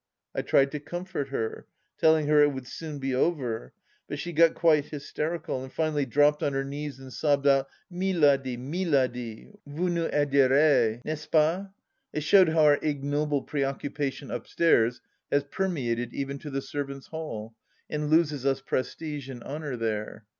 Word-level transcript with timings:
I 0.33 0.41
tried 0.41 0.71
to 0.71 0.79
comfort 0.79 1.27
her, 1.29 1.67
telling 1.99 2.25
her 2.25 2.41
it 2.41 2.51
would 2.53 2.65
soon 2.65 2.97
be 2.97 3.13
over, 3.13 3.71
but 4.07 4.17
she 4.17 4.33
got 4.33 4.55
quite 4.55 4.85
hysterical, 4.85 5.63
and 5.63 5.71
finally 5.71 6.07
dropped 6.07 6.41
on 6.41 6.53
her 6.53 6.63
knees 6.63 6.97
and 6.97 7.13
sobbed 7.13 7.45
out:" 7.45 7.67
Miladi, 7.93 8.57
Miladi, 8.57 9.53
vous 9.67 9.89
nous 9.91 10.09
aiderez, 10.11 11.01
n'est 11.05 11.19
ce 11.21 11.27
pas?" 11.27 11.67
It 12.13 12.21
showed 12.21 12.49
how 12.49 12.63
our 12.63 12.79
ignoble 12.81 13.43
preoccupation 13.43 14.31
upstairs 14.31 15.01
has 15.31 15.43
permeated 15.43 16.15
even 16.15 16.39
to 16.39 16.49
the 16.49 16.63
servants' 16.63 17.05
hall, 17.05 17.53
and 17.87 18.09
loses 18.09 18.43
us 18.43 18.59
prestige 18.59 19.29
and 19.29 19.43
honour 19.43 19.77
there 19.77 20.25